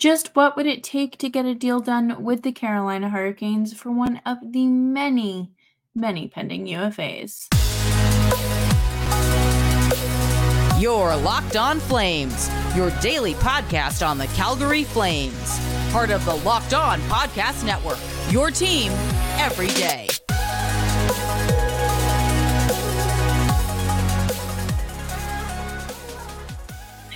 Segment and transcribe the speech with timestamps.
[0.00, 3.92] Just what would it take to get a deal done with the Carolina Hurricanes for
[3.92, 5.52] one of the many,
[5.94, 7.48] many pending UFAs?
[10.80, 15.60] Your Locked On Flames, your daily podcast on the Calgary Flames.
[15.92, 17.98] Part of the Locked On Podcast Network,
[18.30, 18.92] your team
[19.36, 20.08] every day.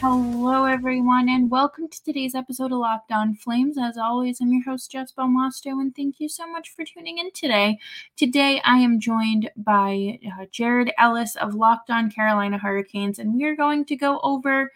[0.07, 3.79] Hello, everyone, and welcome to today's episode of Locked On Flames.
[3.79, 7.31] As always, I'm your host, Jess Belmosto, and thank you so much for tuning in
[7.33, 7.79] today.
[8.15, 13.45] Today, I am joined by uh, Jared Ellis of Locked On Carolina Hurricanes, and we
[13.45, 14.71] are going to go over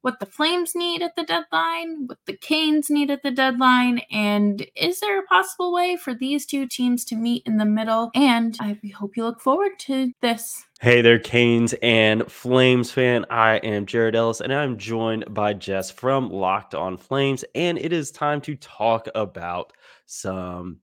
[0.00, 4.66] what the Flames need at the deadline, what the Canes need at the deadline, and
[4.74, 8.10] is there a possible way for these two teams to meet in the middle?
[8.16, 10.64] And I hope you look forward to this.
[10.82, 13.24] Hey there, Canes and Flames fan.
[13.30, 17.92] I am Jared Ellis, and I'm joined by Jess from Locked On Flames, and it
[17.92, 19.72] is time to talk about
[20.06, 20.80] some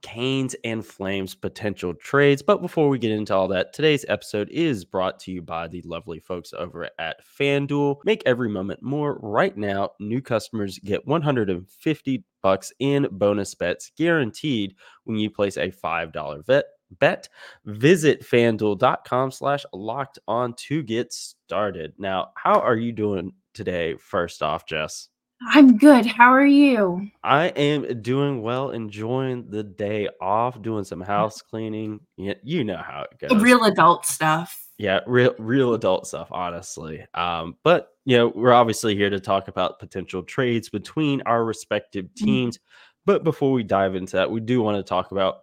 [0.00, 2.42] Canes and Flames potential trades.
[2.42, 5.82] But before we get into all that, today's episode is brought to you by the
[5.82, 7.98] lovely folks over at FanDuel.
[8.04, 9.90] Make every moment more right now.
[10.00, 14.74] New customers get 150 bucks in bonus bets guaranteed
[15.04, 16.64] when you place a $5 bet
[16.98, 17.28] bet
[17.64, 24.42] visit fanduel.com slash locked on to get started now how are you doing today first
[24.42, 25.08] off jess
[25.48, 26.06] I'm good.
[26.06, 27.08] How are you?
[27.24, 32.00] I am doing well, enjoying the day off, doing some house cleaning.
[32.16, 33.42] You, you know how it goes.
[33.42, 34.68] Real adult stuff.
[34.78, 37.04] Yeah, real real adult stuff, honestly.
[37.14, 42.04] Um, but you know, we're obviously here to talk about potential trades between our respective
[42.06, 42.24] Mm-hmm.
[42.24, 42.58] teams.
[43.04, 45.38] But before we dive into that, we do want to talk about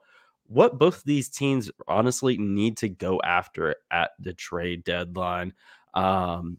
[0.49, 5.53] what both these teams honestly need to go after at the trade deadline.
[5.93, 6.57] Um,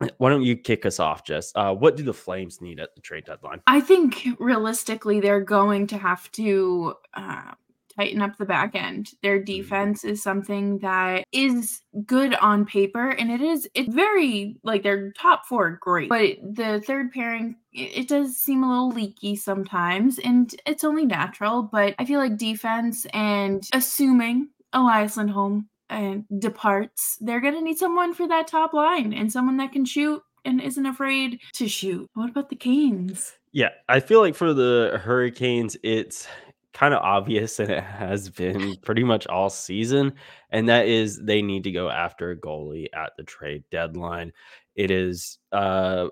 [0.18, 1.52] why don't you kick us off, Jess?
[1.54, 3.60] Uh, what do the Flames need at the trade deadline?
[3.68, 7.52] I think realistically, they're going to have to uh,
[7.96, 9.10] tighten up the back end.
[9.22, 9.44] Their mm-hmm.
[9.44, 15.12] defense is something that is good on paper, and it is it's very like their
[15.12, 20.54] top four great, but the third pairing it, does seem a little leaky sometimes, and
[20.66, 21.62] it's only natural.
[21.62, 28.14] But I feel like defense and assuming Elias Lindholm and departs, they're gonna need someone
[28.14, 32.08] for that top line and someone that can shoot and isn't afraid to shoot.
[32.14, 33.32] What about the Canes?
[33.52, 36.28] Yeah, I feel like for the Hurricanes, it's
[36.72, 40.14] kind of obvious, and it has been pretty much all season,
[40.50, 44.32] and that is they need to go after a goalie at the trade deadline.
[44.74, 46.08] It is, uh,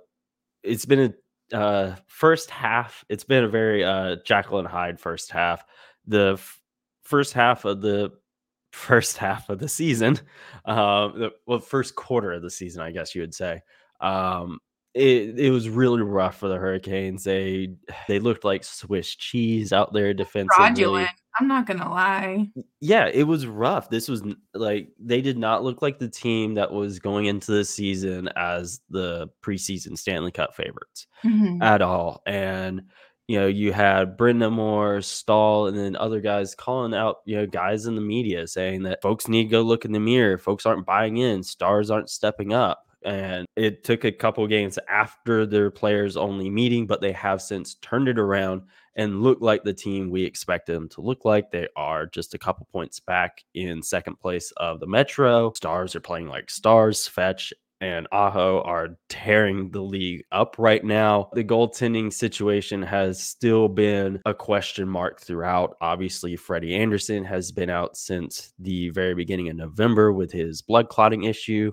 [0.63, 1.15] it's been
[1.53, 3.05] a uh, first half.
[3.09, 5.65] It's been a very uh, Jekyll and Hyde first half.
[6.07, 6.61] The f-
[7.03, 8.13] first half of the
[8.73, 10.21] first half of the season,
[10.65, 13.63] uh, the well, first quarter of the season, I guess you would say.
[14.01, 14.59] Um,
[14.99, 17.25] it, it was really rough for the Hurricanes.
[17.25, 17.75] They
[18.09, 20.57] they looked like Swiss cheese out there defensively.
[20.57, 21.11] fraudulent.
[21.41, 22.49] I'm not gonna lie.
[22.81, 23.89] Yeah, it was rough.
[23.91, 24.23] This was
[24.55, 28.81] like they did not look like the team that was going into the season as
[28.91, 31.63] the preseason Stanley Cup favorites Mhm.
[31.63, 32.23] at all.
[32.27, 32.83] And
[33.29, 37.47] you know, you had Brenda Moore, Staal, and then other guys calling out, you know,
[37.47, 40.39] guys in the media saying that folks need to go look in the mirror.
[40.39, 41.43] Folks aren't buying in.
[41.43, 42.88] Stars aren't stepping up.
[43.05, 47.75] And it took a couple games after their players only meeting, but they have since
[47.77, 48.63] turned it around
[48.97, 51.51] and look like the team we expected them to look like.
[51.51, 55.53] They are just a couple points back in second place of the Metro.
[55.55, 57.07] Stars are playing like stars.
[57.07, 61.31] Fetch and Aho are tearing the league up right now.
[61.35, 65.77] The goaltending situation has still been a question mark throughout.
[65.81, 70.89] Obviously, Freddie Andersen has been out since the very beginning of November with his blood
[70.89, 71.73] clotting issue.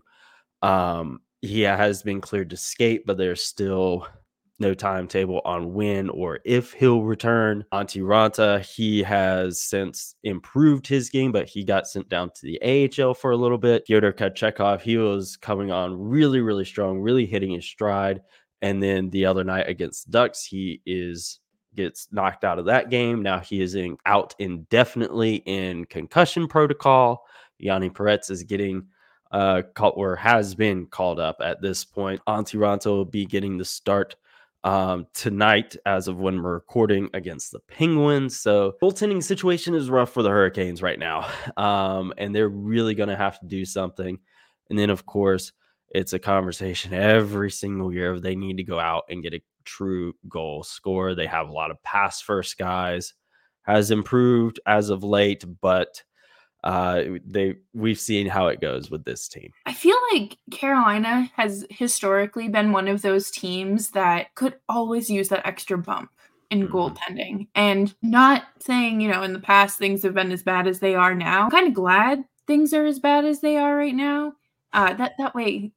[0.65, 4.07] Um, he has been cleared to skate, but there's still
[4.57, 7.63] no timetable on when or if he'll return.
[7.71, 12.59] Antti Raanta, he has since improved his game, but he got sent down to the
[12.63, 13.85] AHL for a little bit.
[13.85, 18.21] Fyodor Kochetkov, he was coming on really, really strong, really hitting his stride.
[18.61, 21.39] And then the other night against Ducks, he is
[21.75, 23.21] gets knocked out of that game.
[23.21, 27.25] Now he is in, out indefinitely in concussion protocol.
[27.61, 28.87] Yaniv Perets is getting
[29.31, 32.21] uh or has been called up at this point.
[32.27, 34.15] Antti Raanta will be getting the start
[34.65, 38.39] um, tonight as of when we're recording against the Penguins.
[38.39, 41.29] So goaltending situation is rough for the Hurricanes right now.
[41.57, 44.19] Um, and they're really going to have to do something.
[44.69, 45.53] And then, of course,
[45.89, 50.13] it's a conversation every single year they need to go out and get a true
[50.27, 51.15] goal scorer.
[51.15, 53.13] They have a lot of pass first guys,
[53.61, 56.03] has improved as of late, but
[56.65, 59.51] uh, they we've seen how it goes with this team.
[59.65, 65.29] I feel like Carolina has historically been one of those teams that could always use
[65.29, 66.09] that extra bump
[66.51, 66.71] in Mhm.
[66.71, 67.47] goaltending.
[67.55, 70.95] And not saying, you know, in the past things have been as bad as they
[70.95, 71.45] are now.
[71.45, 74.33] I'm kind of glad things are as bad as they are right now.
[74.73, 75.71] Uh, that that way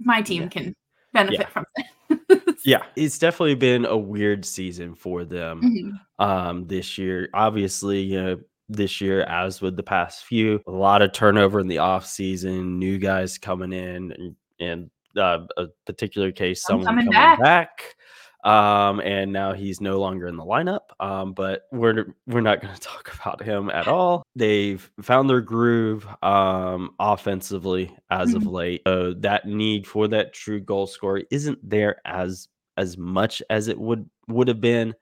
[0.00, 0.48] my team Yeah.
[0.48, 0.76] can
[1.12, 1.48] benefit Yeah.
[1.48, 2.56] from it.
[2.64, 5.60] Yeah, it's definitely been a weird season for them.
[5.62, 6.00] Mhm.
[6.24, 8.40] um this year obviously you know
[8.76, 12.78] this year as with the past few a lot of turnover in the off season
[12.78, 17.38] new guys coming in and, and uh, a particular case Some someone coming coming back.
[17.38, 18.50] back.
[18.50, 22.74] um and now he's no longer in the lineup um but we're we're not going
[22.78, 28.52] to talk about him at all they've found their groove um offensively as of Mhm.
[28.52, 32.48] late so that need for that true goal scorer isn't there as
[32.78, 34.94] as much as it would would have been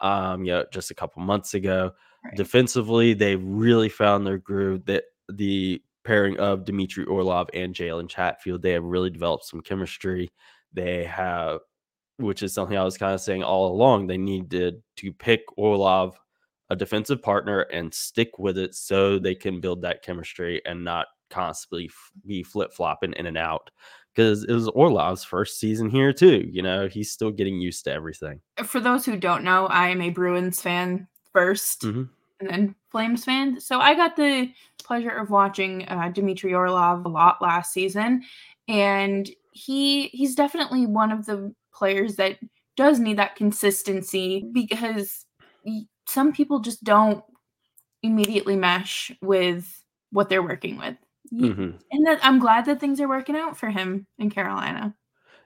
[0.00, 1.90] um, you know, just a couple months ago.
[2.24, 2.36] Right.
[2.36, 4.84] Defensively, they really found their groove.
[4.86, 10.30] That the pairing of Dmitry Orlov and Jalen Chatfield, they have really developed some chemistry.
[10.72, 11.60] They have,
[12.16, 14.06] which is something I was kind of saying all along.
[14.06, 16.18] They needed to pick Orlov
[16.70, 21.06] a defensive partner and stick with it so they can build that chemistry and not
[21.30, 23.70] constantly f- be flip flopping in and out.
[24.14, 26.48] Because it was Orlov's first season here too.
[26.50, 28.40] You know, he's still getting used to everything.
[28.64, 32.08] For those who don't know, I am a Bruins fan 1st Mhm.
[32.40, 33.60] and then Flames fan.
[33.60, 34.52] So I got the
[34.82, 38.22] pleasure of watching uh, Dmitry Orlov a lot last season,
[38.68, 42.38] and he he's definitely one of the players that
[42.76, 45.26] does need that consistency because
[46.06, 47.22] some people just don't
[48.02, 49.82] immediately mesh with
[50.12, 50.96] what they're working with.
[51.32, 51.78] Mhm.
[51.90, 54.94] And that I'm glad that things are working out for him in Carolina.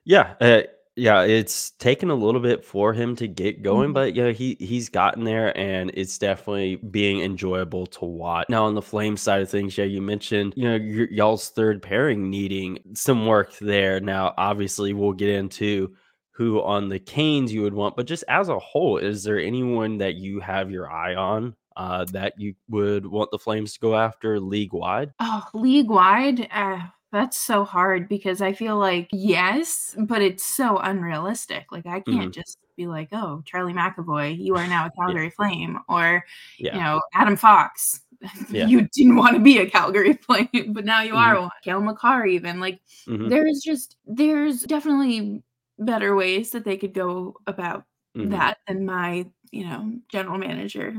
[0.05, 0.63] Yeah, uh,
[0.97, 3.95] yeah, it's taken a little bit for him to get going, Mhm.
[3.95, 8.47] but yeah, he he's gotten there, and it's definitely being enjoyable to watch.
[8.49, 11.83] Now, on the flame side of things, yeah, you mentioned you know y- y'all's third
[11.83, 14.01] pairing needing some work there.
[14.01, 15.95] Now, obviously, we'll get into
[16.33, 19.99] who on the Canes you would want, but just as a whole, is there anyone
[19.99, 23.97] that you have your eye on uh, that you would want the Flames to go
[23.97, 25.13] after league wide?
[25.21, 26.81] Oh, league wide, uh,
[27.13, 31.67] that's so hard because I feel like yes, but it's so unrealistic.
[31.73, 32.35] Like I can't Mhm.
[32.35, 36.25] just be like, "Oh, Charlie McAvoy, you are now a Calgary Flame," or
[36.59, 38.01] Yeah, you know, Adam Fox,
[38.51, 38.67] Yeah.
[38.67, 41.41] you didn't want to be a Calgary Flame, but now you are Mhm.
[41.43, 41.51] one.
[41.65, 45.43] Cale Makar, even like Mhm, there's just there's definitely
[45.79, 48.31] better ways that they could go about mhm.
[48.31, 50.95] that than my you know general manager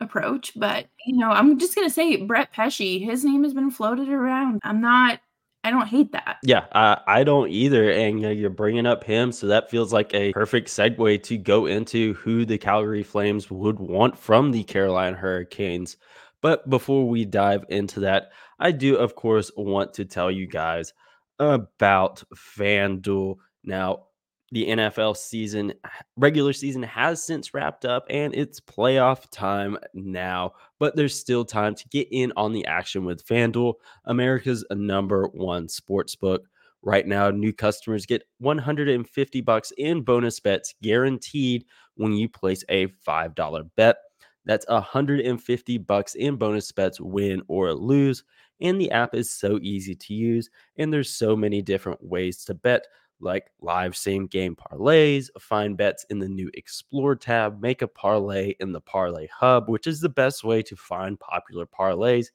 [0.00, 4.08] approach but you know i'm just gonna say brett pesce his name has been floated
[4.08, 5.20] around i'm not
[5.64, 7.90] i don't hate that Yeah, I, I don't either.
[7.90, 11.38] And you know, you're bringing up him, so that feels like a perfect segue to
[11.38, 15.96] go into who the Calgary Flames would want from the Carolina Hurricanes.
[16.40, 20.92] But before we dive into that, I do, of course, want to tell you guys
[21.38, 23.36] about FanDuel.
[23.62, 24.06] Now,
[24.52, 25.72] the NFL season,
[26.16, 31.74] regular season has since wrapped up and it's playoff time now, but there's still time
[31.74, 36.46] to get in on the action with FanDuel, America's number one sports book.
[36.82, 41.64] Right now, new customers get 150 bucks in bonus bets guaranteed
[41.94, 43.96] when you place a $5 bet.
[44.44, 48.22] That's 150 bucks in bonus bets win or lose.
[48.60, 52.54] And the app is so easy to use and there's so many different ways to
[52.54, 52.84] bet
[53.22, 58.54] like live same game parlays, find bets in the new Explore tab, make a parlay
[58.60, 62.26] in the Parlay Hub, which is the best way to find popular parlays,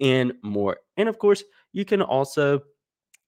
[0.00, 0.78] and more.
[0.96, 2.60] And of course, you can also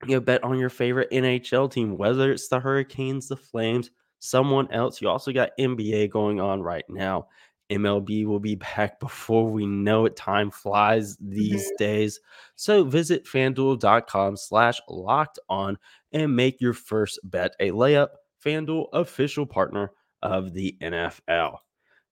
[0.07, 4.71] you know bet on your favorite NHL team, whether it's the Hurricanes, the Flames, someone
[4.73, 5.01] else.
[5.01, 7.29] You also got NBA going on right now.
[7.71, 10.17] MLB will be back before we know it.
[10.17, 12.21] Time flies these days.
[12.57, 15.79] So visit fanduel.com slash locked on
[16.13, 18.09] and make your first bet a layup.
[18.45, 19.91] FanDuel, official partner
[20.23, 21.59] of the NFL.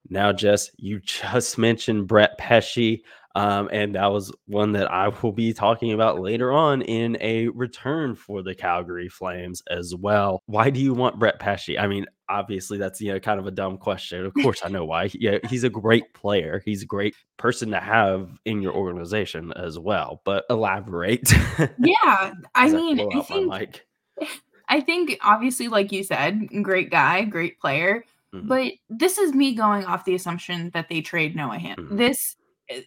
[0.09, 3.03] Now, Jess, you just mentioned Brett Pesce,
[3.35, 7.49] um, and that was one that I will be talking about later on in a
[7.49, 10.43] return for the Calgary Flames as well.
[10.47, 11.79] Why do you want Brett Pesce?
[11.79, 12.07] I mean,
[12.39, 14.25] obviously, that's you know kind of a dumb question.
[14.27, 15.11] Of course, I know why.
[15.15, 16.63] Yeah, he's a great player.
[16.65, 20.21] He's a great person to have in your organization as well.
[20.25, 21.33] But elaborate.
[21.79, 23.85] yeah i mean blow i think
[24.69, 28.49] i think obviously like you said great guy great player Mhm.
[28.49, 31.79] but this is me going off the assumption that they trade noah Hand.
[31.79, 31.99] Mhm.
[31.99, 32.37] this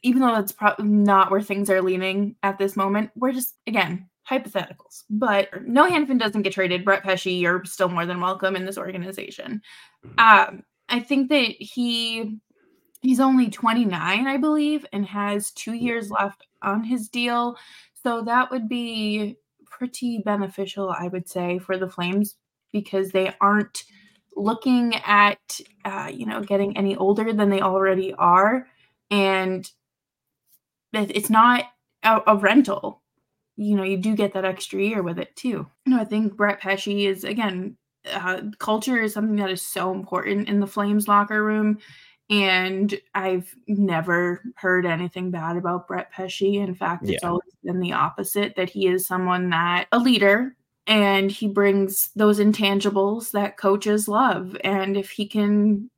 [0.02, 4.10] even though that's probably not where things are leaning at this moment we're just again
[4.30, 8.66] hypotheticals but no hanifin doesn't get traded brett pesce you're still more than welcome in
[8.66, 9.62] this organization
[10.06, 10.48] Mhm.
[10.48, 12.40] um i think that he
[13.06, 17.56] He's only 29, I believe, and has two years left on his deal.
[17.94, 22.36] So that would be pretty beneficial, I would say, for the Flames
[22.72, 23.84] because they aren't
[24.36, 28.66] looking at, uh, you know, getting any older than they already are.
[29.12, 29.70] And
[30.94, 31.66] it's not
[32.02, 33.04] a, a rental.
[33.58, 35.68] You know, you do get that extra year with it too.
[35.86, 37.78] You know, I think Brett Pesce is, again,
[38.12, 41.78] uh, culture is something that is so important in the Flames locker room.
[42.30, 46.42] And I've never heard anything bad about Brett Pesce.
[46.58, 47.30] In fact, it's Yeah.
[47.30, 50.56] always been the opposite that he is someone that a leader
[50.88, 54.58] and he brings those intangibles that coaches love.
[54.64, 55.90] And if he can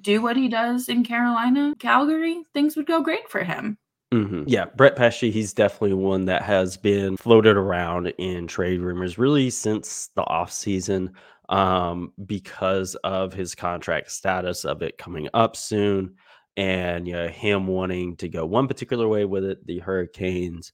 [0.00, 3.78] do what he does in Carolina, Calgary, things would go great for him.
[4.16, 4.44] Mhm.
[4.46, 9.50] Yeah, Brett Pesce, he's definitely one that has been floated around in trade rumors really
[9.50, 11.12] since the offseason
[11.48, 16.14] um, because of his contract status of it coming up soon
[16.56, 20.72] and you know, him wanting to go one particular way with it, the Hurricanes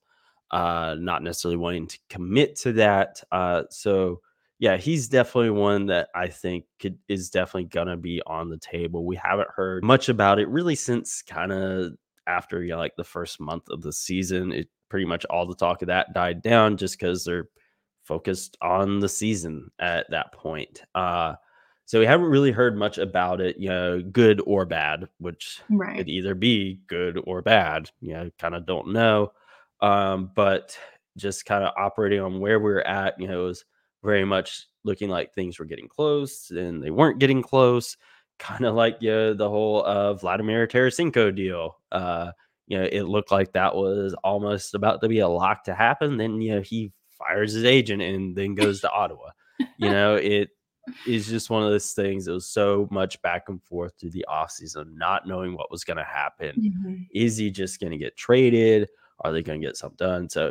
[0.53, 3.23] uh, not necessarily wanting to commit to that.
[3.33, 4.21] Uh, so
[4.59, 9.05] yeah, he's definitely one that I think could is definitely gonna be on the table.
[9.05, 11.93] We haven't heard much about it really since kind of
[12.26, 14.52] after you know, like the first month of the season.
[14.52, 17.49] It pretty much all the talk of that died down just because they're
[18.05, 20.83] focused on the season at that point.
[20.95, 21.35] Uh,
[21.85, 25.97] so we haven't really heard much about it, you know, good or bad, which Right.
[25.97, 27.91] could either be good or bad.
[28.00, 29.33] You know, kind of don't know.
[29.81, 30.79] Um, but
[31.17, 33.64] just kind of operating on where we are at, you know, it was
[34.02, 37.97] very much looking like things were getting close and they weren't getting close.
[38.43, 41.79] Kind of like you know, the whole uh, Vladimir Tarasenko deal.
[41.93, 42.33] Uh,
[42.67, 46.17] you know, it looked like that was almost about to be a lock to happen.
[46.17, 49.29] Then, you know, he fires his agent and then goes to Ottawa.
[49.79, 50.49] You know, it
[51.07, 52.27] is just one of those things.
[52.27, 55.99] It was so much back and forth through the offseason, not knowing what was going
[55.99, 56.73] to happen.
[56.85, 57.07] Mhm.
[57.15, 58.89] Is he just going to get traded?
[59.21, 60.29] Are they going to get something done?
[60.29, 60.51] So,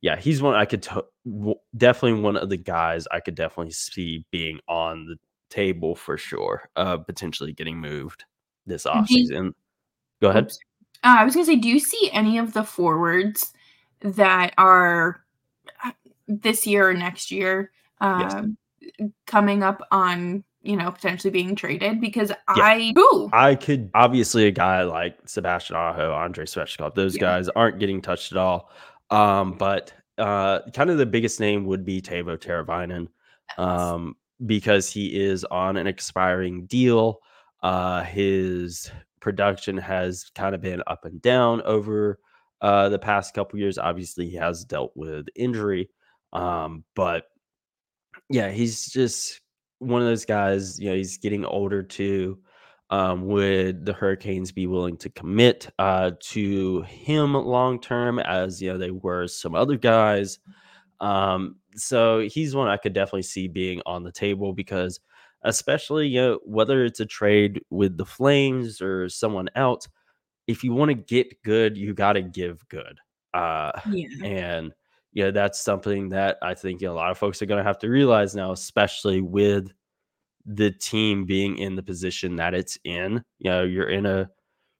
[0.00, 3.72] yeah, he's one I could to- w- definitely one of the guys I could definitely
[3.72, 5.16] see being on the
[5.52, 8.24] table for sure, uh, potentially getting moved
[8.66, 9.52] this you- offseason.
[10.20, 10.50] Go ahead.
[11.04, 13.52] Uh, I was gonna say, do you see any of the forwards
[14.00, 15.24] that are
[15.84, 15.90] uh,
[16.28, 18.34] this year or next year Yes.
[18.34, 18.56] um,
[19.26, 22.00] coming up on you know potentially being traded?
[22.00, 22.36] Because Yeah.
[22.64, 27.20] I ooh, I could obviously a guy like Sebastian Aho, Andrei Svechnikov, those Yeah.
[27.22, 28.70] guys aren't getting touched at all.
[29.10, 33.08] Um, but uh, kind of the biggest name would be Teuvo Teravainen,
[33.58, 34.14] um,
[34.46, 37.20] because he is on an expiring deal.
[37.62, 42.18] Uh, his production has kind of been up and down over
[42.60, 43.78] uh, the past couple years.
[43.78, 45.88] Obviously, he has dealt with injury,
[46.32, 47.24] um, but
[48.28, 49.40] yeah, he's just
[49.78, 50.78] one of those guys.
[50.78, 52.38] You know, he's getting older too.
[52.90, 58.70] Um, would the Hurricanes be willing to commit uh, to him long term, as you
[58.70, 60.38] know they were some other guys?
[61.00, 65.00] Um, so he's one I could definitely see being on the table because,
[65.44, 69.88] especially you know whether it's a trade with the Flames or someone else,
[70.46, 72.98] if you want to get good, you got to give good.
[73.34, 74.72] Uh, yeah, and
[75.12, 77.64] yeah, that's something that I think you know, a lot of folks are going to
[77.64, 79.70] have to realize now, especially with
[80.46, 83.22] the team being in the position that it's in.
[83.38, 84.28] You know, you're in a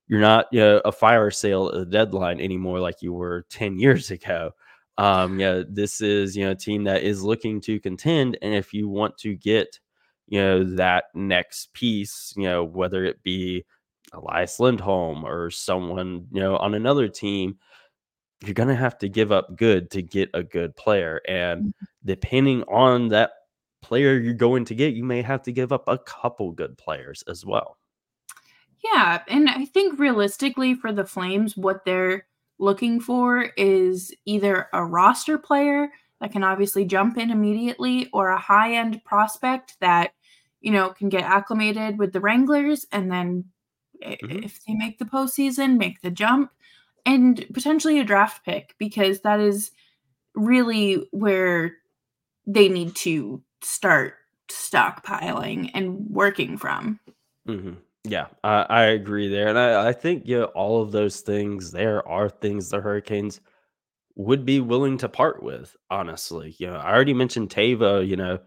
[0.09, 3.79] you're not you know, a fire sale at the deadline anymore like you were 10
[3.79, 4.53] years ago.
[4.99, 8.75] Um, yeah, this is you know a team that is looking to contend, and if
[8.75, 9.81] you want to get
[10.29, 13.65] you know that next piece, you know whether it be
[14.13, 17.59] Elias Lindholm or someone you know on another team,
[18.45, 21.73] you're gonna have to give up good to get a good player, and Mhm.
[22.05, 23.33] depending on that
[23.83, 27.23] player you're going to get, you may have to give up a couple good players
[27.29, 27.79] as well.
[28.83, 29.23] yeah.
[29.29, 32.27] And I think realistically for the Flames, what they're
[32.63, 35.91] looking for is either a roster player
[36.21, 40.15] that can obviously jump in immediately, or a high end prospect that
[40.61, 43.45] you know can get acclimated with the Wranglers, and then
[44.01, 44.45] Mhm.
[44.45, 46.53] if they make the postseason, make the jump,
[47.05, 49.73] and potentially a draft pick because that is
[50.35, 51.77] really where
[52.47, 54.15] they need to start
[54.49, 57.01] stockpiling and working from.
[57.47, 61.71] hmm Yeah, I, I agree there, and I, I think yeah, all of those things
[61.71, 63.41] there are things the Hurricanes
[64.17, 65.77] would be willing to part with.
[65.91, 68.07] Honestly, you know, I already mentioned Teuvo.
[68.07, 68.39] You know,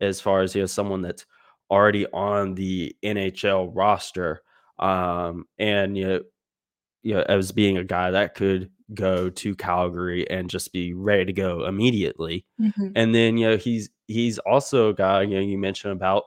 [0.00, 1.26] as far as you know, someone that's
[1.70, 4.42] already on the NHL roster,
[4.78, 6.20] um, and you know,
[7.02, 11.24] you know, as being a guy that could go to Calgary and just be ready
[11.26, 12.44] to go immediately.
[12.94, 16.24] And then, you know, he's he's also a guy, you know, you mentioned about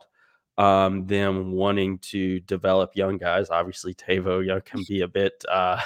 [0.58, 3.50] um, them wanting to develop young guys.
[3.50, 5.80] Obviously, Teuvo you know, can be a bit uh,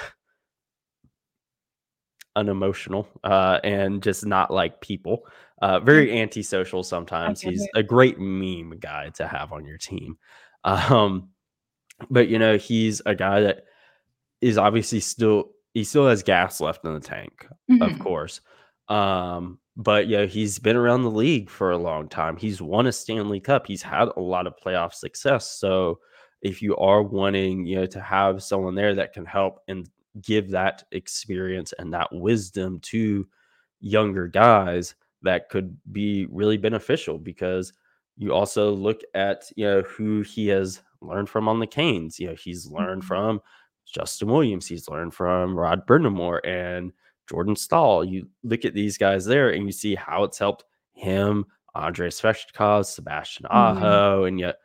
[2.36, 5.26] unemotional uh, and just not like people.
[5.60, 7.40] Uh, very antisocial sometimes.
[7.40, 10.18] He's a great meme guy to have on your team.
[10.64, 11.28] Um,
[12.10, 13.62] but you know, he's a guy that
[14.40, 17.46] is obviously still he still has gas left in the tank,
[17.80, 18.00] of Mhm.
[18.00, 18.40] course.
[18.88, 22.36] Um, but yeah, he's been around the league for a long time.
[22.36, 23.66] He's won a Stanley Cup.
[23.66, 25.52] He's had a lot of playoff success.
[25.58, 26.00] So
[26.42, 29.88] if you are wanting, you know, to have someone there that can help and
[30.22, 33.26] give that experience and that wisdom to
[33.80, 37.72] younger guys, that could be really beneficial because
[38.16, 42.18] you also look at, you know, who he has learned from on the Canes.
[42.18, 43.06] You know, he's learned Mhm.
[43.06, 43.40] from
[43.86, 46.92] Justin Williams, he's learned from Rod Brind'Amour and
[47.28, 48.04] Jordan Staal.
[48.04, 51.44] You look at these guys there and you see how it's helped him,
[51.74, 53.54] Andrei Svechnikov, Sebastian Mhm.
[53.54, 54.56] Aho, and yet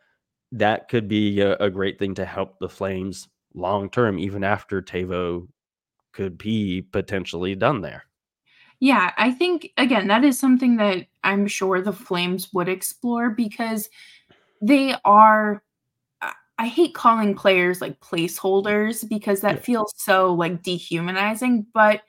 [0.51, 4.82] that could be a, a great thing to help the Flames long term, even after
[4.82, 5.48] Teuvo
[6.12, 8.05] could be potentially done there.
[8.79, 13.89] Yeah, I think again, that is something that I'm sure the Flames would explore because
[14.62, 15.63] they are
[16.60, 19.53] I hate calling players like placeholders because Yeah.
[19.53, 22.01] that feels so like dehumanizing, but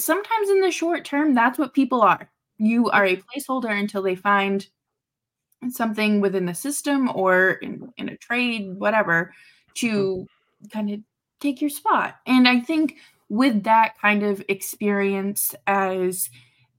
[0.00, 2.30] sometimes in the short term, that's what people are.
[2.58, 4.66] You are a placeholder until they find
[5.70, 9.32] something within the system or in, in a trade, whatever,
[9.76, 10.66] to mm-hmm.
[10.68, 11.00] kind of
[11.40, 12.16] take your spot.
[12.26, 12.96] And I think
[13.28, 16.30] with that kind of experience as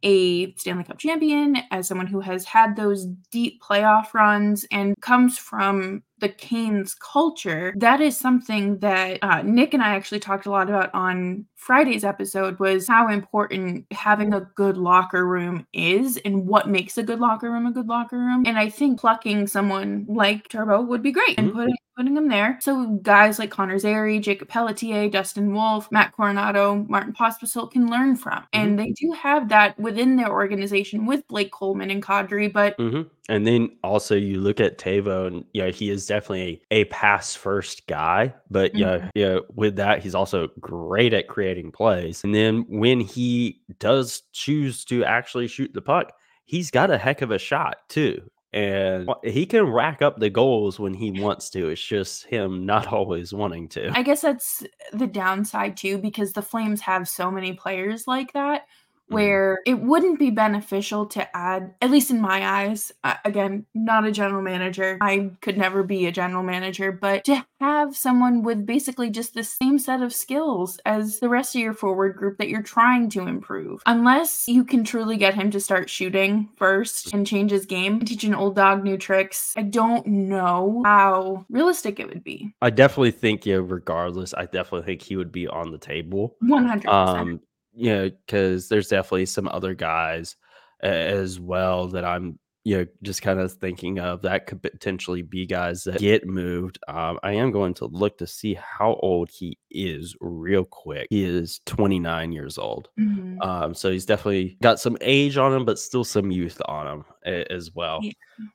[0.03, 5.37] a Stanley Cup champion, as someone who has had those deep playoff runs and comes
[5.37, 10.51] from the Canes culture, that is something that uh, Nick and I actually talked a
[10.51, 16.47] lot about on Friday's episode was how important having a good locker room is and
[16.47, 18.43] what makes a good locker room a good locker room.
[18.45, 21.53] And I think plucking someone like Turbo would be great and Mhm.
[21.53, 22.59] putting putting him there.
[22.61, 28.15] So guys like Connor Zary, Jacob Pelletier, Dustin Wolf, Matt Coronato, Martin Pospisil can learn
[28.15, 28.45] from.
[28.53, 33.01] And they do have that within their organization with Blake Coleman and Kadri, but hmm
[33.29, 37.35] And then also you look at Teuvo, and yeah, he is definitely a, a pass
[37.35, 38.33] first guy.
[38.49, 39.07] But yeah, mm-hmm.
[39.15, 42.23] yeah, with that, he's also great at creating plays.
[42.23, 46.13] And then when he does choose to actually shoot the puck,
[46.45, 48.21] he's got a heck of a shot too.
[48.53, 51.67] And he can rack up the goals when he wants to.
[51.67, 53.91] It's just him not always wanting to.
[53.95, 54.63] I guess that's
[54.93, 58.67] the downside too, because the Flames have so many players like that.
[59.09, 64.05] Where it wouldn't be beneficial to add, at least in my eyes, uh, again, not
[64.05, 64.97] a general manager.
[65.01, 69.43] I could never be a general manager, but to have someone with basically just the
[69.43, 73.21] same set of skills as the rest of your forward group that you're trying to
[73.21, 73.81] improve.
[73.85, 78.23] Unless you can truly get him to start shooting first and change his game, teach
[78.23, 82.53] an old dog new tricks, I don't know how realistic it would be.
[82.61, 86.35] I definitely think, yeah, regardless, I definitely think he would be on the table.
[86.43, 86.87] 100%.
[86.87, 87.41] Um,
[87.77, 90.35] you know, because there's definitely some other guys
[90.81, 95.45] as well that I'm, you know, just kind of thinking of that could potentially be
[95.45, 96.79] guys that get moved.
[96.87, 101.07] Um, I am going to look to see how old he is real quick.
[101.09, 102.89] He is 29 years old.
[102.99, 103.37] Mhm.
[103.45, 107.05] Um, so he's definitely got some age on him, but still some youth on him
[107.25, 108.01] a- as well.
[108.03, 108.11] Yeah.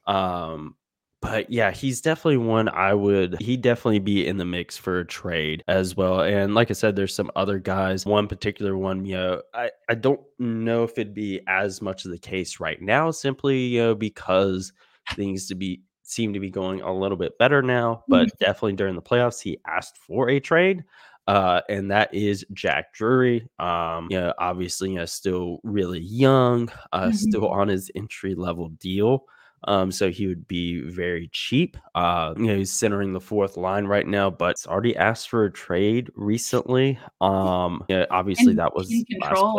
[0.06, 0.76] Um,
[1.22, 5.06] but yeah, he's definitely one I would he'd definitely be in the mix for a
[5.06, 6.20] trade as well.
[6.20, 8.04] And like I said, there's some other guys.
[8.04, 12.10] One particular one, you know, I, I don't know if it'd be as much of
[12.10, 14.72] the case right now, simply, you know, because
[15.14, 18.04] things to be seem to be going a little bit better now.
[18.08, 20.84] But definitely during the playoffs, he asked for a trade.
[21.28, 23.48] Uh, and that is Jack Drury.
[23.60, 27.52] Um, you know, obviously, you know, still really young, uh, still Mhm.
[27.52, 29.24] on his entry level deal.
[29.64, 31.76] Um, so he would be very cheap.
[31.94, 35.52] Uh, you know, he's centering the fourth line right now, but already asked for a
[35.52, 36.98] trade recently.
[37.20, 38.90] Um, yeah, obviously And that was.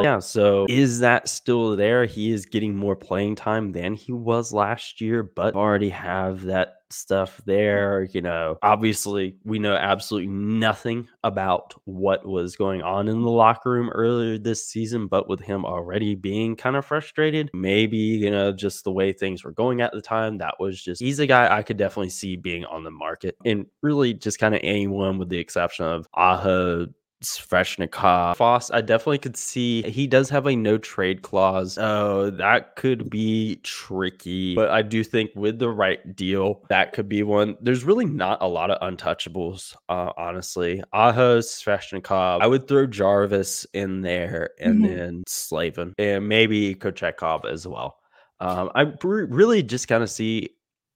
[0.03, 0.19] Yeah.
[0.19, 2.05] So is that still there?
[2.05, 6.82] He is getting more playing time than he was last year, but already have that
[6.93, 8.07] stuff there.
[8.11, 13.71] You know, obviously we know absolutely nothing about what was going on in the locker
[13.71, 18.51] room earlier this season, but with him already being kind of frustrated, maybe, you know,
[18.51, 21.55] just the way things were going at the time, that was just, he's a guy
[21.55, 23.35] I could definitely see being on the market.
[23.45, 26.87] And really just kind of anyone with the exception of Aho,
[27.23, 31.77] Svechnikov, Foss, I definitely could see he does have a no trade clause.
[31.77, 34.55] Oh, that could be tricky.
[34.55, 37.57] But I do think with the right deal, that could be one.
[37.61, 40.83] There's really not a lot of untouchables, uh, honestly.
[40.93, 44.87] Aho, Svechnikov, I would throw Jarvis in there and Mhm.
[44.95, 47.97] then Slavin and maybe Kochetkov as well.
[48.39, 50.49] Um, I re- really just kind of see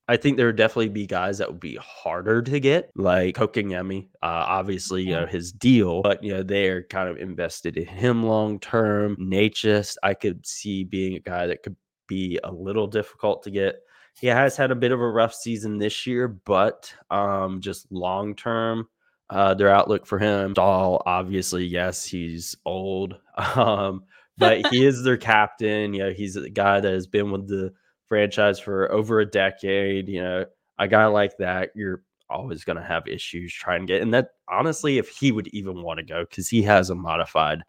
[0.10, 4.08] I think there would definitely be guys that would be harder to get, like Kotkaniemi.
[4.24, 8.24] Uh, obviously, you know, his deal, but you know, they're kind of invested in him
[8.24, 9.18] long term.
[9.18, 11.76] Necas, I could see being a guy that could
[12.08, 13.82] be a little difficult to get.
[14.20, 18.34] He has had a bit of a rough season this year, but um, just long
[18.34, 18.88] term,
[19.30, 20.54] uh, their outlook for him.
[20.54, 23.18] Staal, obviously, yes, he's old,
[23.56, 24.06] um,
[24.38, 25.94] but he is their captain.
[25.94, 27.74] You know, he's a guy that has been with the
[28.08, 30.08] franchise for over a decade.
[30.08, 30.46] You know,
[30.80, 34.02] a guy like that, you're always going to have issues trying to get.
[34.02, 37.64] And that honestly, if he would even want to go, because he has a modified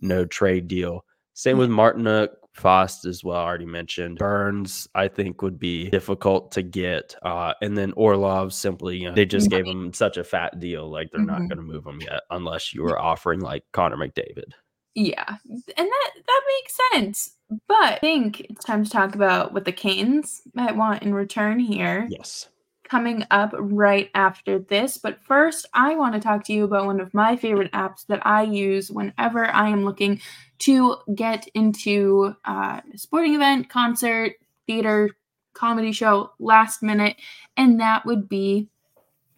[0.00, 1.04] no trade deal.
[1.34, 3.38] Same with Martinook, Fast as well.
[3.38, 4.86] Already mentioned Burns.
[4.94, 9.24] I think would be difficult to get, uh, and then Orlov simply you know, they
[9.24, 11.30] just gave him such a fat deal, like they're mm-hmm.
[11.30, 14.52] not going to move him yet unless you are offering like Connor McDavid.
[14.94, 17.36] Yeah, and that that makes sense.
[17.66, 21.58] But I think it's time to talk about what the Canes might want in return
[21.58, 22.06] here.
[22.10, 22.48] Yes.
[22.84, 24.98] Coming up right after this.
[24.98, 28.26] But first, I want to talk to you about one of my favorite apps that
[28.26, 30.20] I use whenever I am looking
[30.60, 34.34] to get into uh, a sporting event, concert,
[34.66, 35.10] theater,
[35.54, 37.16] comedy show last minute,
[37.56, 38.68] and that would be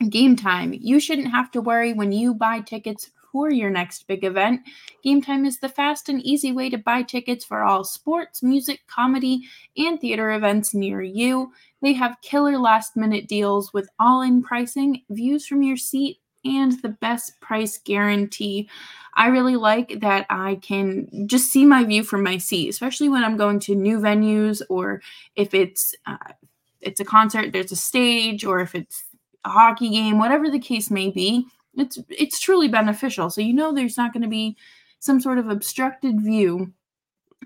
[0.08, 0.72] game time.
[0.72, 4.60] You shouldn't have to worry when you buy tickets for your next big event.
[5.02, 8.82] Game Time is the fast and easy way to buy tickets for all sports, music,
[8.86, 9.42] comedy,
[9.76, 11.52] and theater events near you.
[11.82, 16.80] They have killer last minute deals with all in pricing, views from your seat, and
[16.80, 18.68] the best price guarantee.
[19.16, 23.24] I really like that I can just see my view from my seat, especially when
[23.24, 25.02] I'm going to new venues or
[25.34, 26.34] if it's uh,
[26.80, 29.02] it's a concert, there's a stage, or if it's
[29.44, 33.30] a hockey game, whatever the case may be it's it's truly beneficial.
[33.30, 34.56] So you know there's not going to be
[35.00, 36.72] some sort of obstructed view.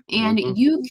[0.09, 0.55] And mm-hmm.
[0.55, 0.83] you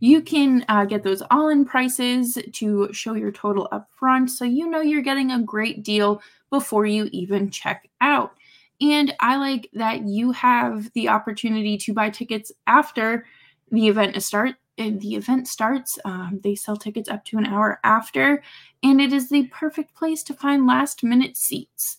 [0.00, 4.68] you can uh, get those all-in prices to show your total up front so you
[4.68, 8.32] know you're getting a great deal before you even check out.
[8.80, 13.26] And i like that you have the opportunity to buy tickets after
[13.72, 17.80] the event is start the event starts um, they sell tickets up to an hour
[17.82, 18.42] after.
[18.82, 21.98] And it is the perfect place to find last minute seats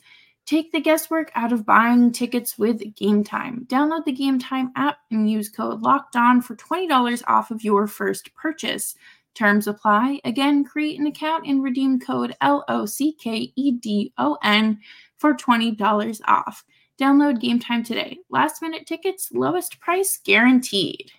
[0.49, 3.67] Take the guesswork out of buying tickets with Game Time.
[3.69, 7.85] Download the Game Time app and use code Locked On for $20 off of your
[7.85, 8.95] first purchase.
[9.35, 10.19] Terms apply.
[10.23, 14.79] Again, create an account and redeem code L O C K E D O N
[15.17, 16.65] for $20 off.
[16.99, 18.17] Download Game Time today.
[18.31, 21.11] Last minute tickets, lowest price guaranteed.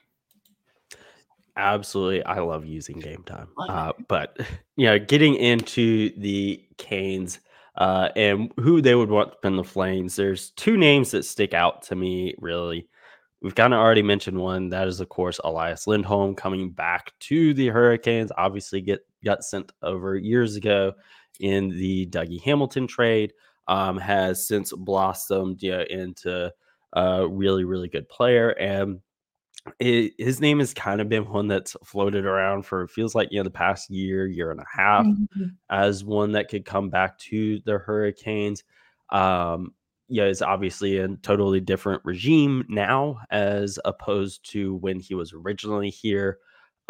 [1.57, 2.25] Absolutely.
[2.25, 3.47] I love using Game Time.
[3.57, 4.37] Uh, but,
[4.77, 7.39] you know, getting into the Canes
[7.81, 10.15] uh, and who they would want to in the Flames.
[10.15, 12.87] There's two names that stick out to me, really.
[13.41, 14.69] We've kind of already mentioned one.
[14.69, 18.31] That is, of course, Elias Lindholm coming back to the Hurricanes.
[18.37, 20.93] Obviously, get got sent over years ago
[21.41, 23.33] in the Dougie Hamilton trade.
[23.67, 26.53] Um, has since blossomed you know, into
[26.95, 28.51] a really, really good player.
[28.51, 29.01] And
[29.79, 33.39] it, his name has kind of been one that's floated around for feels like you
[33.39, 35.45] know the past year, year and a half, mm-hmm.
[35.69, 38.65] as one that could come back to the Hurricanes.
[39.11, 39.75] Um,
[40.09, 45.91] yeah, it's obviously a totally different regime now as opposed to when he was originally
[45.91, 46.39] here.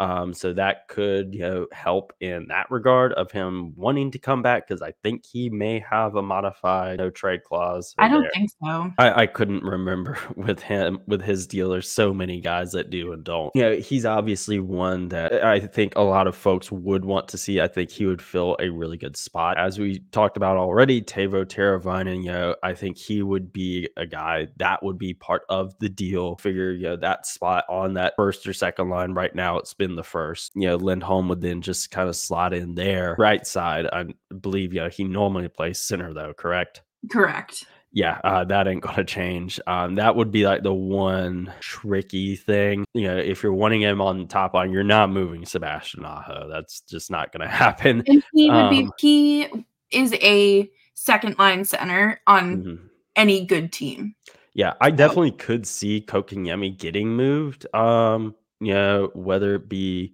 [0.01, 4.41] Um, so that could you know help in that regard of him wanting to come
[4.41, 7.93] back because I think he may have a modified no trade clause.
[7.99, 8.31] I don't there.
[8.33, 8.91] think so.
[8.97, 11.69] I, I, couldn't remember with him with his deal.
[11.69, 13.51] There's so many guys that do and don't.
[13.53, 17.37] You know, he's obviously one that I think a lot of folks would want to
[17.37, 17.61] see.
[17.61, 19.59] I think he would fill a really good spot.
[19.59, 24.07] As we talked about already, Teuvo Teravainen, you know, I think he would be a
[24.07, 26.37] guy that would be part of the deal.
[26.37, 29.59] Figure, you know, that spot on that first or second line right now.
[29.59, 30.51] It's been in the first.
[30.55, 33.87] You know, Lindholm would then just kind of slot in there, right side.
[33.91, 36.81] I believe, yeah, he normally plays center though, correct?
[37.11, 37.65] Correct.
[37.93, 39.59] Yeah, uh, that ain't gonna change.
[39.67, 42.85] Um, that would be like the one tricky thing.
[42.93, 46.47] You know, if you're wanting him on top line, you're not moving Sebastian Aho.
[46.49, 48.03] That's just not gonna happen.
[48.07, 52.85] And he would um, be he is a second line center on mm-hmm.
[53.15, 54.15] any good team.
[54.53, 57.73] Yeah, I definitely could see Kotkaniemi getting moved.
[57.73, 60.13] Um, you know, whether it be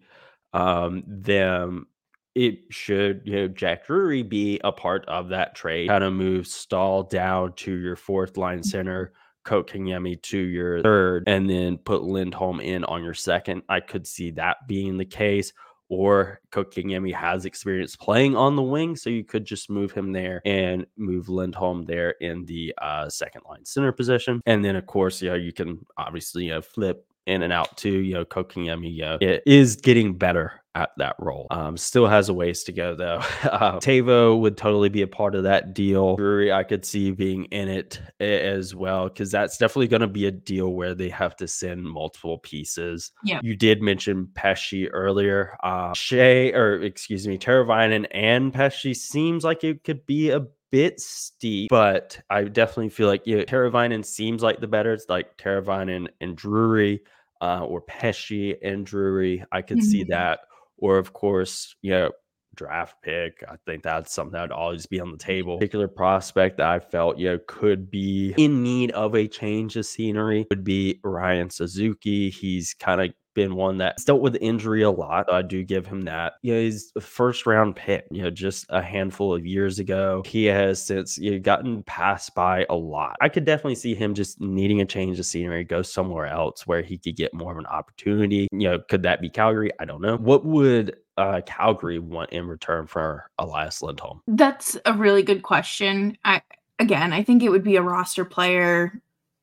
[0.53, 1.87] um, them,
[2.33, 5.89] it should, you know, Jack Drury be a part of that trade.
[5.89, 8.69] Kind of move Staal down to your fourth line mm-hmm.
[8.69, 9.13] center,
[9.45, 13.63] Kotkaniemi to your third, and then put Lindholm in on your second.
[13.69, 15.51] I could see that being the case.
[15.89, 20.41] Or Kotkaniemi has experience playing on the wing, so you could just move him there
[20.45, 24.41] and move Lindholm there in the uh, second line center position.
[24.45, 27.99] And then, of course, yeah, you can obviously you know, flip in and out too.
[27.99, 31.47] You know, Kotkaniemi Yo it is getting better at that role.
[31.49, 33.17] Um, still has a ways to go though.
[33.43, 36.15] uh, Teuvo would totally be a part of that deal.
[36.15, 40.27] Drury, I could see being in it as well because that's definitely going to be
[40.27, 43.11] a deal where they have to send multiple pieces.
[43.23, 43.39] Yeah.
[43.41, 45.57] You did mention Pesce earlier.
[45.63, 50.99] Uh, Shea, or excuse me, Teravainen and Pesce seems like it could be a bit
[50.99, 54.93] steep, but I definitely feel like yeah, Teravainen seems like the better.
[54.93, 57.01] It's like Teravainen and Drury,
[57.41, 59.43] uh, or Pesce and Drury.
[59.51, 60.09] I could see Mhm.
[60.09, 60.39] that.
[60.77, 62.11] Or of course, you know,
[62.55, 63.43] draft pick.
[63.47, 65.57] I think that's something that would always be on the table.
[65.57, 69.85] Particular prospect that I felt, you know, could be in need of a change of
[69.85, 72.29] scenery would be Ryan Suzuki.
[72.29, 75.31] He's kind of been one that's dealt with injury a lot.
[75.31, 76.33] I do give him that.
[76.41, 80.23] You know, he's a first round pick, you know, just a handful of years ago.
[80.25, 83.15] He has since you know, gotten passed by a lot.
[83.21, 86.81] I could definitely see him just needing a change of scenery, go somewhere else where
[86.81, 88.47] he could get more of an opportunity.
[88.51, 89.69] You know, could that be Calgary?
[89.79, 90.17] I don't know.
[90.17, 94.21] What would uh, Calgary want in return for Elias Lindholm?
[94.25, 96.17] That's a really good question.
[96.25, 96.41] I
[96.79, 98.99] again, I think it would be a roster player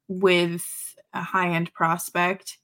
[0.09, 2.59] with a high-end prospect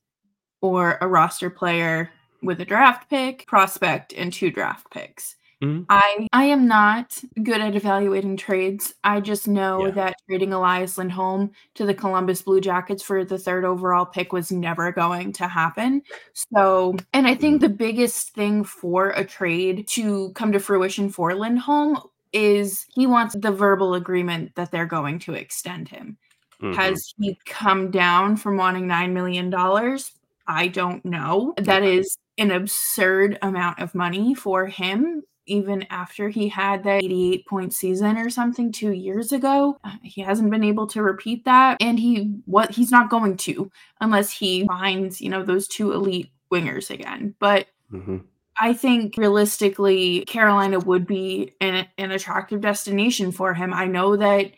[0.61, 2.11] or a roster player
[2.43, 5.37] with a draft pick, prospect, and two draft picks.
[5.63, 5.85] Mhm.
[5.91, 8.95] I I am not good at evaluating trades.
[9.05, 9.91] I just know Yeah.
[9.93, 14.51] that trading Elias Lindholm to the Columbus Blue Jackets for the third overall pick was
[14.51, 16.01] never going to happen.
[16.33, 21.35] So, and I think the biggest thing for a trade to come to fruition for
[21.35, 21.99] Lindholm
[22.33, 26.17] is he wants the verbal agreement that they're going to extend him.
[26.63, 26.75] Mhm.
[26.75, 29.53] Has he come down from wanting $9 million?
[30.51, 31.55] I don't know.
[31.57, 37.47] That is an absurd amount of money for him, even after he had that 88
[37.47, 39.79] point season or something two years ago.
[39.85, 41.77] Uh, He hasn't been able to repeat that.
[41.81, 46.31] And he what he's not going to unless he finds, you know, those two elite
[46.53, 47.37] wingers again.
[47.39, 48.25] But Mhm.
[48.59, 53.73] I think realistically, Carolina would be an, an attractive destination for him.
[53.73, 54.51] I know that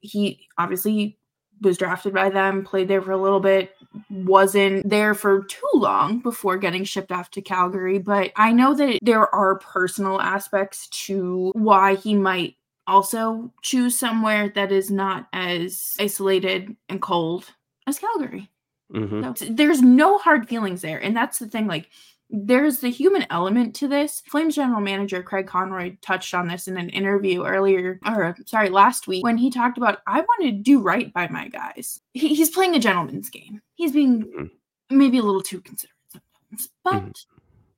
[0.00, 1.18] he obviously
[1.60, 3.74] was drafted by them, played there for a little bit,
[4.10, 7.98] wasn't there for too long before getting shipped off to Calgary.
[7.98, 14.48] But I know that there are personal aspects to why he might also choose somewhere
[14.50, 17.52] that is not as isolated and cold
[17.86, 18.50] as Calgary.
[18.92, 19.36] Mhm.
[19.36, 20.98] So there's no hard feelings there.
[20.98, 21.66] And that's the thing.
[21.66, 21.90] Like,
[22.30, 24.22] there's the human element to this.
[24.26, 29.06] Flames general manager Craig Conroy touched on this in an interview earlier, or sorry, last
[29.08, 32.00] week when he talked about, I want to do right by my guys.
[32.12, 33.62] He, he's playing a gentleman's game.
[33.76, 34.50] He's being Mhm.
[34.90, 37.26] maybe a little too considerate sometimes, but Mhm.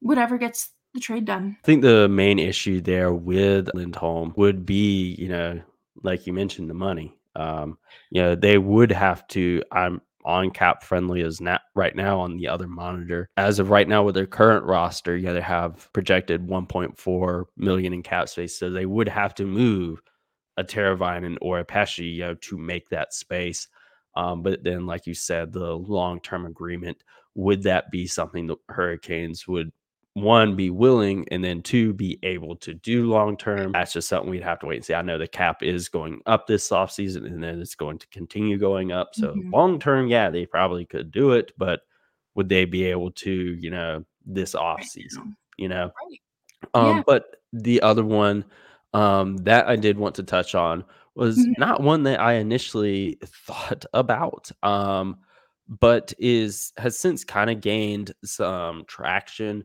[0.00, 1.56] whatever gets the trade done.
[1.62, 5.60] I think the main issue there with Lindholm would be, you know,
[6.02, 7.14] like you mentioned, the money.
[7.36, 7.78] Um,
[8.10, 9.62] you know, they would have to.
[9.70, 13.28] I'm on cap friendly as not right now on the other monitor.
[13.36, 18.02] As of right now, with their current roster, yeah, they have projected 1.4 million in
[18.02, 20.00] cap space, so they would have to move
[20.56, 23.68] a Teravainen or a Pesce, you know, to make that space.
[24.16, 27.02] Um, but then, like you said, the long term agreement
[27.34, 29.70] would that be something the Hurricanes would
[30.14, 34.28] one be willing and then two be able to do long term that's just something
[34.28, 37.24] we'd have to wait and see i know the cap is going up this offseason
[37.26, 39.52] and then it's going to continue going up so Mhm.
[39.52, 41.82] long term yeah they probably could do it but
[42.34, 46.20] would they be able to you know this off season you know Right.
[46.74, 47.02] um Yeah.
[47.06, 48.44] but the other one
[48.94, 51.56] um that i did want to touch on was Mhm.
[51.58, 55.18] not one that i initially thought about um
[55.68, 59.64] but is has since kind of gained some traction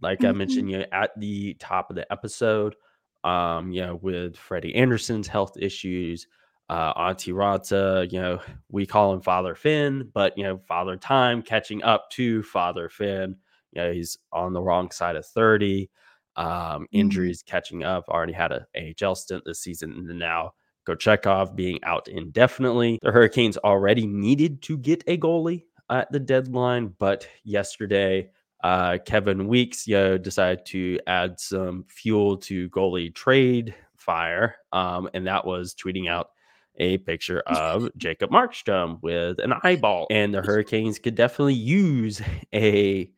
[0.00, 0.36] like I Mhm.
[0.36, 2.76] mentioned, you know, at the top of the episode,
[3.24, 6.26] um, you know, with Freddie Andersen's health issues,
[6.68, 11.42] uh, Antti Raanta, you know, we call him Father Finn, but you know, Father Time
[11.42, 13.36] catching up to Father Finn.
[13.72, 15.90] You know, he's on the wrong side of 30.
[16.36, 20.52] Um, injuries catching up, already had a AHL stint this season, and now
[20.86, 22.98] Kochetkov being out indefinitely.
[23.02, 28.30] The Hurricanes already needed to get a goalie at the deadline, but yesterday
[28.62, 35.08] uh, Kevin Weeks, you know, decided to add some fuel to goalie trade fire, um,
[35.14, 36.30] and that was tweeting out
[36.76, 42.20] a picture of Jacob Markstrom with an eyeball, and the Hurricanes could definitely use
[42.54, 43.10] a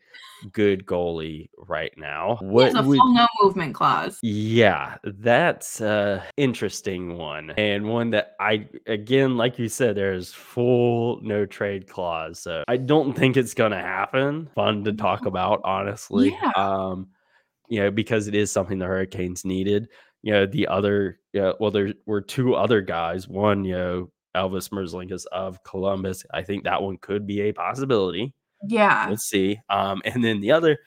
[0.52, 2.38] good goalie right now.
[2.40, 4.18] What a would full no movement clause.
[4.22, 7.50] yeah, that's a interesting one.
[7.56, 12.38] And one that I again, like you said, there's full no trade clause.
[12.38, 14.48] So I don't think it's gonna happen.
[14.54, 16.36] Fun to talk about, honestly.
[16.42, 16.52] Yeah.
[16.56, 17.08] Um,
[17.68, 19.88] you know, because it is something the Hurricanes needed.
[20.22, 23.28] You know, the other yeah, well, there were two other guys.
[23.28, 26.24] One, you know, Elvis Merzlikins of Columbus.
[26.32, 28.34] I think that one could be a possibility.
[28.66, 29.08] Yeah.
[29.08, 29.60] We'll see.
[29.68, 30.78] Um, and then the other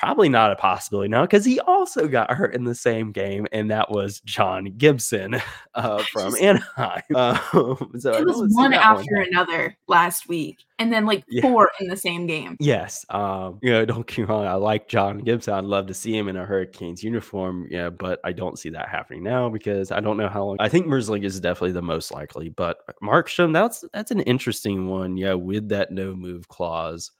[0.00, 3.70] probably not a possibility now because he also got hurt in the same game, and
[3.70, 5.36] that was John Gibson
[5.74, 7.02] uh, from Just- Anaheim.
[7.20, 11.42] Um, so it was one that one after another last week, and then like Yeah.
[11.42, 12.56] four in the same game.
[12.60, 13.04] Yes.
[13.10, 14.46] Um, you know, don't get me wrong.
[14.46, 15.52] I like John Gibson.
[15.54, 17.68] I'd love to see him in a Hurricanes uniform.
[17.70, 20.56] Yeah, but I don't see that happening now because I don't know how long.
[20.60, 25.16] I think Merzling is definitely the most likely, but Markstrom, that's that's an interesting one.
[25.16, 27.10] Yeah, with that no move clause.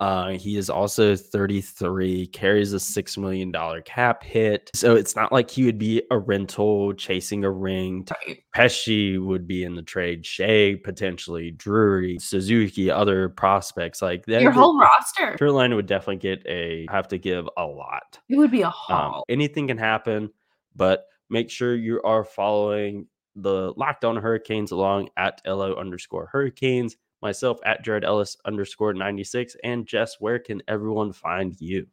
[0.00, 4.70] Uh, he is also 33, carries a six million dollar cap hit.
[4.74, 8.06] So it's not like he would be a rental chasing a ring.
[8.26, 8.42] Right.
[8.54, 10.24] Pesce would be in the trade.
[10.24, 14.40] Shea potentially, Drury, Suzuki, other prospects like that.
[14.40, 15.36] Your whole roster.
[15.36, 18.18] Carolina would definitely get a have to give a lot.
[18.30, 19.24] It would be a Um, haul.
[19.28, 20.30] anything can happen,
[20.74, 26.96] but make sure you are following the Locked On Hurricanes along at LO underscore Hurricanes.
[27.22, 29.56] Myself at Jared Ellis underscore 96.
[29.62, 31.86] And Jess, where can everyone find you?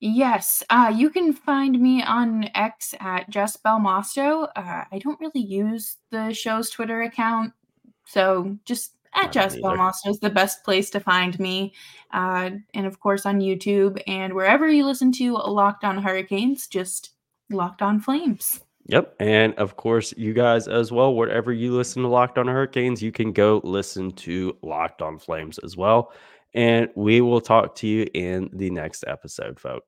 [0.00, 4.48] Yes, uh, you can find me on X at Jess Belmosto.
[4.54, 7.54] Uh, I don't really use the show's Twitter account,
[8.04, 9.56] so just at Jess.
[9.56, 11.72] Belmosto is the best place to find me.
[12.12, 17.10] Uh, and of course on YouTube and wherever you listen to Locked On Hurricanes, just
[17.50, 18.60] Locked On Flames.
[18.86, 19.16] Yep.
[19.18, 23.12] And of course, you guys as well, wherever you listen to Locked On Hurricanes, you
[23.12, 26.12] can go listen to Locked On Flames as well.
[26.52, 29.82] And we will talk to you in the next episode, folks.